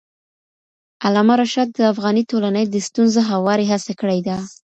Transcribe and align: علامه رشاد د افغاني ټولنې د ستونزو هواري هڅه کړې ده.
علامه 1.05 1.33
رشاد 1.41 1.67
د 1.73 1.79
افغاني 1.93 2.23
ټولنې 2.31 2.63
د 2.67 2.75
ستونزو 2.87 3.19
هواري 3.31 3.65
هڅه 3.71 3.91
کړې 4.01 4.19
ده. 4.27 4.37